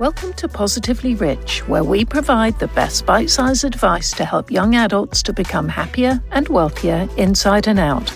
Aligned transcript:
Welcome 0.00 0.32
to 0.36 0.48
Positively 0.48 1.14
Rich, 1.14 1.68
where 1.68 1.84
we 1.84 2.06
provide 2.06 2.58
the 2.58 2.68
best 2.68 3.04
bite 3.04 3.28
sized 3.28 3.64
advice 3.64 4.12
to 4.12 4.24
help 4.24 4.50
young 4.50 4.74
adults 4.74 5.22
to 5.24 5.34
become 5.34 5.68
happier 5.68 6.22
and 6.30 6.48
wealthier 6.48 7.06
inside 7.18 7.68
and 7.68 7.78
out. 7.78 8.10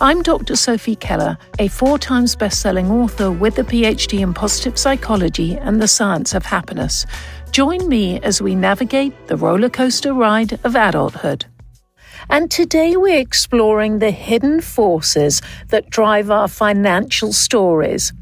I'm 0.00 0.22
Dr. 0.22 0.56
Sophie 0.56 0.96
Keller, 0.96 1.38
a 1.60 1.68
four 1.68 2.00
times 2.00 2.34
best 2.34 2.60
selling 2.60 2.90
author 2.90 3.30
with 3.30 3.56
a 3.60 3.62
PhD 3.62 4.22
in 4.22 4.34
positive 4.34 4.76
psychology 4.76 5.54
and 5.54 5.80
the 5.80 5.86
science 5.86 6.34
of 6.34 6.44
happiness. 6.46 7.06
Join 7.52 7.88
me 7.88 8.18
as 8.22 8.42
we 8.42 8.56
navigate 8.56 9.28
the 9.28 9.36
roller 9.36 9.70
coaster 9.70 10.12
ride 10.12 10.54
of 10.64 10.74
adulthood. 10.74 11.44
And 12.28 12.50
today 12.50 12.96
we're 12.96 13.20
exploring 13.20 14.00
the 14.00 14.10
hidden 14.10 14.60
forces 14.60 15.40
that 15.68 15.90
drive 15.90 16.32
our 16.32 16.48
financial 16.48 17.32
stories. 17.32 18.12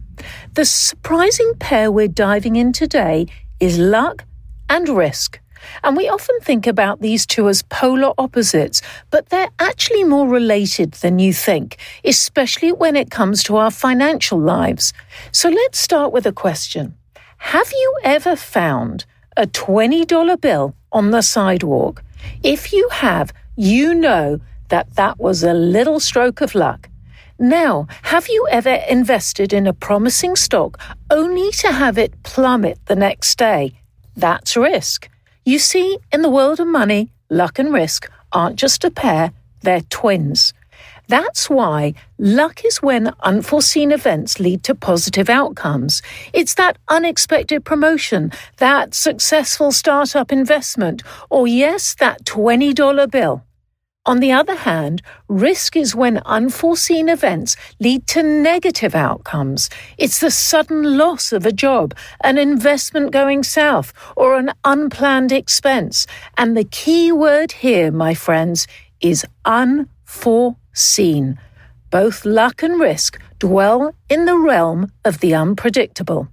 The 0.55 0.65
surprising 0.65 1.55
pair 1.59 1.91
we're 1.91 2.09
diving 2.09 2.57
in 2.57 2.73
today 2.73 3.27
is 3.61 3.79
luck 3.79 4.25
and 4.69 4.89
risk. 4.89 5.41
And 5.85 5.97
we 5.97 6.09
often 6.09 6.39
think 6.41 6.67
about 6.67 7.01
these 7.01 7.27
two 7.27 7.49
as 7.49 7.63
polar 7.63 8.13
opposites, 8.19 8.83
but 9.11 9.29
they're 9.29 9.51
actually 9.59 10.05
more 10.05 10.29
related 10.29 10.93
than 10.93 11.19
you 11.19 11.33
think, 11.33 11.77
especially 12.05 12.73
when 12.73 12.97
it 12.97 13.11
comes 13.11 13.43
to 13.45 13.57
our 13.57 13.71
financial 13.71 14.39
lives. 14.39 14.93
So 15.31 15.49
let's 15.49 15.79
start 15.79 16.13
with 16.13 16.27
a 16.27 16.33
question. 16.33 16.95
Have 17.39 17.71
you 17.73 17.95
ever 18.05 18.37
found 18.37 19.05
a 19.37 19.47
$20 19.47 20.41
bill 20.41 20.75
on 20.93 21.11
the 21.11 21.23
sidewalk? 21.23 22.03
If 22.43 22.73
you 22.73 22.89
have, 22.91 23.33
you 23.57 23.95
know 23.95 24.41
that 24.69 24.95
that 24.95 25.19
was 25.19 25.43
a 25.43 25.53
little 25.53 26.01
stroke 26.01 26.41
of 26.41 26.55
luck. 26.55 26.89
Now, 27.39 27.87
have 28.03 28.29
you 28.29 28.47
ever 28.51 28.75
invested 28.89 29.53
in 29.53 29.67
a 29.67 29.73
promising 29.73 30.37
stock 30.37 30.79
only 31.11 31.51
to 31.53 31.73
have 31.73 31.99
it 31.99 32.23
plummet 32.23 32.79
the 32.87 32.97
next 32.97 33.39
day? 33.39 33.81
That's 34.17 34.57
risk. 34.57 35.09
You 35.45 35.59
see, 35.59 35.99
in 36.13 36.23
the 36.23 36.31
world 36.31 36.61
of 36.61 36.67
money, 36.69 37.11
luck 37.31 37.59
and 37.59 37.73
risk 37.73 38.11
aren't 38.33 38.57
just 38.57 38.85
a 38.85 38.91
pair, 38.91 39.33
they're 39.63 39.81
twins. 39.83 40.53
That's 41.09 41.51
why 41.51 41.95
luck 42.19 42.65
is 42.65 42.81
when 42.81 43.13
unforeseen 43.21 43.93
events 43.93 44.39
lead 44.39 44.63
to 44.65 44.75
positive 44.75 45.29
outcomes. 45.29 46.01
It's 46.33 46.55
that 46.55 46.79
unexpected 46.89 47.65
promotion, 47.65 48.33
that 48.59 48.95
successful 48.95 49.73
startup 49.73 50.33
investment, 50.33 51.03
or 51.29 51.47
yes, 51.47 51.95
that 51.97 52.25
$20 52.25 53.11
bill. 53.11 53.43
On 54.05 54.19
the 54.19 54.33
other 54.33 54.57
hand, 54.57 55.01
risk 55.29 55.77
is 55.77 55.95
when 55.95 56.19
unforeseen 56.27 57.09
events 57.09 57.57
lead 57.79 58.05
to 58.09 58.25
negative 58.25 58.97
outcomes. 58.97 59.71
It's 59.97 60.19
the 60.19 60.33
sudden 60.33 60.99
loss 60.99 61.33
of 61.33 61.47
a 61.47 61.53
job, 61.53 61.95
an 62.25 62.37
investment 62.37 63.13
going 63.13 63.45
south, 63.45 63.93
or 64.17 64.37
an 64.37 64.51
unplanned 64.65 65.31
expense. 65.31 66.09
And 66.37 66.57
the 66.57 66.65
key 66.65 67.13
word 67.13 67.53
here, 67.53 67.93
my 67.93 68.13
friends, 68.13 68.67
is 69.01 69.25
unforeseen. 69.45 71.39
Both 71.91 72.25
luck 72.25 72.61
and 72.65 72.81
risk 72.81 73.21
dwell 73.39 73.95
in 74.09 74.25
the 74.25 74.37
realm 74.37 74.91
of 75.05 75.21
the 75.21 75.37
unpredictable. 75.37 76.27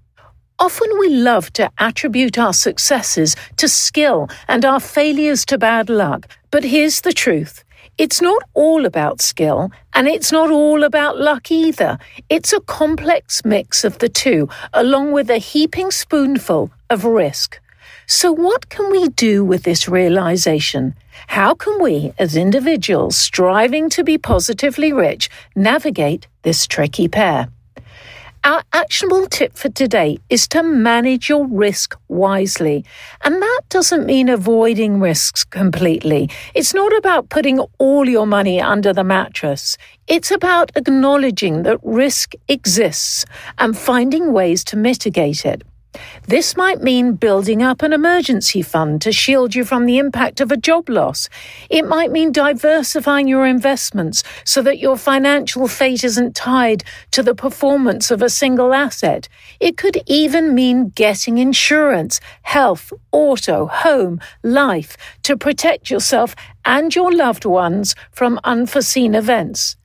Often 0.62 1.00
we 1.00 1.08
love 1.08 1.54
to 1.54 1.72
attribute 1.78 2.38
our 2.38 2.52
successes 2.54 3.38
to 3.56 3.70
skill 3.70 4.28
and 4.48 4.66
our 4.66 4.82
failures 4.82 5.46
to 5.46 5.58
bad 5.58 5.90
luck. 5.90 6.28
But 6.52 6.66
here's 6.66 7.00
the 7.00 7.14
truth. 7.14 7.64
It's 7.98 8.22
not 8.22 8.44
all 8.54 8.86
about 8.86 9.22
skill 9.22 9.72
and 9.94 10.08
it's 10.10 10.34
not 10.34 10.52
all 10.52 10.84
about 10.84 11.18
luck 11.18 11.50
either. 11.50 11.98
It's 12.30 12.52
a 12.52 12.59
complex 12.59 13.46
mix 13.46 13.86
of 13.86 14.00
the 14.00 14.09
two, 14.09 14.50
along 14.74 15.14
with 15.14 15.30
a 15.30 15.38
heaping 15.38 15.92
spoonful 15.92 16.72
of 16.90 17.06
risk. 17.06 17.59
So, 18.06 18.31
what 18.31 18.68
can 18.68 18.92
we 18.92 19.08
do 19.09 19.46
with 19.46 19.64
this 19.64 19.88
realization? 19.88 20.96
How 21.28 21.53
can 21.53 21.81
we, 21.81 22.12
as 22.18 22.36
individuals 22.36 23.16
striving 23.18 23.90
to 23.92 24.03
be 24.03 24.18
positively 24.18 24.92
rich, 24.92 25.30
navigate 25.56 26.28
this 26.42 26.68
tricky 26.68 27.08
pair? 27.08 27.50
Our 28.45 28.63
actionable 28.72 29.27
tip 29.27 29.57
for 29.57 29.67
today 29.67 30.17
is 30.29 30.47
to 30.50 30.63
manage 30.63 31.27
your 31.27 31.45
risk 31.45 31.97
wisely. 32.07 32.85
And 33.22 33.41
that 33.41 33.61
doesn't 33.67 34.05
mean 34.05 34.29
avoiding 34.29 35.01
risks 35.01 35.44
completely. 35.44 36.29
It's 36.55 36.73
not 36.73 36.95
about 36.95 37.27
putting 37.27 37.59
all 37.79 38.07
your 38.07 38.25
money 38.25 38.61
under 38.61 38.94
the 38.94 39.03
mattress. 39.03 39.77
It's 40.07 40.31
about 40.31 40.72
acknowledging 40.77 41.63
that 41.63 41.79
risk 41.83 42.33
exists 42.47 43.25
and 43.57 43.77
finding 43.77 44.31
ways 44.31 44.63
to 44.66 44.77
mitigate 44.77 45.45
it. 45.45 45.63
This 46.27 46.55
might 46.55 46.83
mean 46.83 47.16
building 47.16 47.63
up 47.63 47.81
an 47.81 47.94
emergency 47.94 48.61
fund 48.61 49.01
to 49.01 49.11
shield 49.11 49.55
you 49.55 49.66
from 49.66 49.85
the 49.85 49.97
impact 49.97 50.39
of 50.39 50.51
a 50.51 50.57
job 50.57 50.88
loss. 50.88 51.29
It 51.69 51.88
might 51.88 52.11
mean 52.11 52.31
diversifying 52.31 53.27
your 53.27 53.47
investments 53.47 54.23
so 54.44 54.61
that 54.61 54.77
your 54.77 54.97
financial 54.97 55.67
fate 55.67 56.03
isn't 56.03 56.35
tied 56.35 56.83
to 57.11 57.23
the 57.23 57.33
performance 57.33 58.11
of 58.11 58.22
a 58.22 58.29
single 58.29 58.73
asset. 58.73 59.27
It 59.59 59.77
could 59.77 60.01
even 60.05 60.53
mean 60.53 60.89
getting 60.89 61.39
insurance, 61.39 62.19
health, 62.44 62.94
auto, 63.11 63.66
home, 63.66 64.19
life 64.44 64.95
to 65.23 65.35
protect 65.35 65.89
yourself 65.89 66.35
and 66.66 66.95
your 66.95 67.11
loved 67.11 67.45
ones 67.45 67.95
from 68.11 68.39
unforeseen 68.44 69.16
events. 69.16 69.75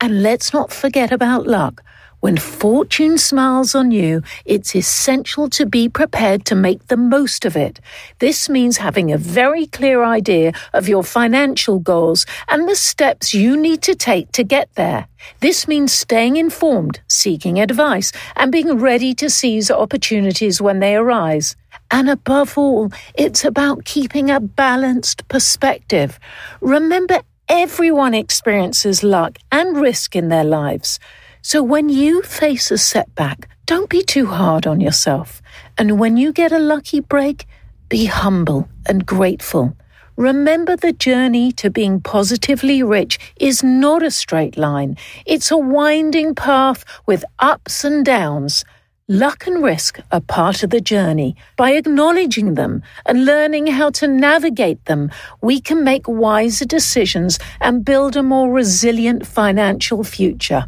And 0.00 0.22
let's 0.22 0.52
not 0.52 0.72
forget 0.72 1.12
about 1.12 1.46
luck. 1.46 1.82
When 2.22 2.36
fortune 2.36 3.18
smiles 3.18 3.74
on 3.74 3.90
you, 3.90 4.22
it's 4.44 4.76
essential 4.76 5.50
to 5.50 5.66
be 5.66 5.88
prepared 5.88 6.44
to 6.44 6.54
make 6.54 6.86
the 6.86 6.96
most 6.96 7.44
of 7.44 7.56
it. 7.56 7.80
This 8.20 8.48
means 8.48 8.76
having 8.76 9.10
a 9.10 9.18
very 9.18 9.66
clear 9.66 10.04
idea 10.04 10.52
of 10.72 10.88
your 10.88 11.02
financial 11.02 11.80
goals 11.80 12.24
and 12.48 12.68
the 12.68 12.76
steps 12.76 13.34
you 13.34 13.56
need 13.56 13.82
to 13.82 13.96
take 13.96 14.30
to 14.32 14.44
get 14.44 14.72
there. 14.76 15.08
This 15.40 15.66
means 15.66 15.90
staying 15.90 16.36
informed, 16.36 17.00
seeking 17.08 17.58
advice, 17.58 18.12
and 18.36 18.52
being 18.52 18.78
ready 18.78 19.14
to 19.14 19.28
seize 19.28 19.68
opportunities 19.68 20.62
when 20.62 20.78
they 20.78 20.94
arise. 20.94 21.56
And 21.90 22.08
above 22.08 22.56
all, 22.56 22.92
it's 23.16 23.44
about 23.44 23.84
keeping 23.84 24.30
a 24.30 24.38
balanced 24.38 25.26
perspective. 25.26 26.20
Remember, 26.60 27.22
everyone 27.48 28.14
experiences 28.14 29.02
luck 29.02 29.38
and 29.50 29.76
risk 29.76 30.14
in 30.14 30.28
their 30.28 30.44
lives. 30.44 31.00
So 31.44 31.60
when 31.60 31.88
you 31.88 32.22
face 32.22 32.70
a 32.70 32.78
setback, 32.78 33.48
don't 33.66 33.90
be 33.90 34.04
too 34.04 34.26
hard 34.26 34.64
on 34.64 34.80
yourself. 34.80 35.42
And 35.76 35.98
when 35.98 36.16
you 36.16 36.32
get 36.32 36.52
a 36.52 36.58
lucky 36.60 37.00
break, 37.00 37.46
be 37.88 38.06
humble 38.06 38.68
and 38.86 39.04
grateful. 39.04 39.76
Remember 40.16 40.76
the 40.76 40.92
journey 40.92 41.50
to 41.52 41.68
being 41.68 42.00
positively 42.00 42.80
rich 42.84 43.18
is 43.40 43.64
not 43.64 44.04
a 44.04 44.12
straight 44.12 44.56
line. 44.56 44.96
It's 45.26 45.50
a 45.50 45.58
winding 45.58 46.36
path 46.36 46.84
with 47.06 47.24
ups 47.40 47.82
and 47.82 48.04
downs. 48.04 48.64
Luck 49.08 49.44
and 49.48 49.64
risk 49.64 49.98
are 50.12 50.20
part 50.20 50.62
of 50.62 50.70
the 50.70 50.80
journey. 50.80 51.34
By 51.56 51.72
acknowledging 51.72 52.54
them 52.54 52.84
and 53.04 53.24
learning 53.24 53.66
how 53.66 53.90
to 53.90 54.06
navigate 54.06 54.84
them, 54.84 55.10
we 55.40 55.60
can 55.60 55.82
make 55.82 56.06
wiser 56.06 56.66
decisions 56.66 57.40
and 57.60 57.84
build 57.84 58.16
a 58.16 58.22
more 58.22 58.52
resilient 58.52 59.26
financial 59.26 60.04
future. 60.04 60.66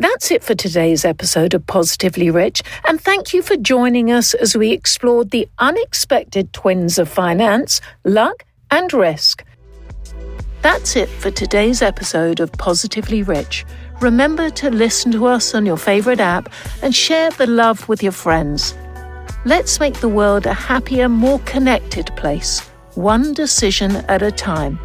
That's 0.00 0.30
it 0.30 0.42
for 0.42 0.54
today's 0.54 1.04
episode 1.04 1.52
of 1.52 1.66
Positively 1.66 2.30
Rich, 2.30 2.62
and 2.86 2.98
thank 2.98 3.34
you 3.34 3.42
for 3.42 3.54
joining 3.58 4.10
us 4.10 4.32
as 4.32 4.56
we 4.56 4.72
explored 4.72 5.30
the 5.30 5.46
unexpected 5.58 6.54
twins 6.54 6.98
of 6.98 7.06
finance, 7.06 7.82
luck, 8.02 8.46
and 8.70 8.90
risk. 8.94 9.44
That's 10.62 10.96
it 10.96 11.10
for 11.10 11.30
today's 11.30 11.82
episode 11.82 12.40
of 12.40 12.50
Positively 12.52 13.22
Rich. 13.22 13.66
Remember 14.00 14.48
to 14.48 14.70
listen 14.70 15.12
to 15.12 15.26
us 15.26 15.54
on 15.54 15.66
your 15.66 15.76
favorite 15.76 16.20
app 16.20 16.50
and 16.80 16.94
share 16.94 17.30
the 17.32 17.46
love 17.46 17.86
with 17.86 18.02
your 18.02 18.12
friends. 18.12 18.74
Let's 19.44 19.80
make 19.80 20.00
the 20.00 20.08
world 20.08 20.46
a 20.46 20.54
happier, 20.54 21.10
more 21.10 21.40
connected 21.40 22.10
place, 22.16 22.60
one 22.94 23.34
decision 23.34 23.96
at 24.08 24.22
a 24.22 24.32
time. 24.32 24.80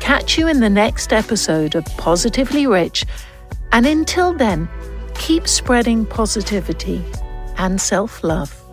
Catch 0.00 0.36
you 0.36 0.48
in 0.48 0.58
the 0.58 0.68
next 0.68 1.12
episode 1.12 1.76
of 1.76 1.84
Positively 1.96 2.66
Rich 2.66 3.06
and 3.72 3.86
until 3.86 4.32
then, 4.32 4.68
keep 5.14 5.46
spreading 5.46 6.06
positivity 6.06 7.04
and 7.58 7.80
self 7.80 8.22
love. 8.24 8.65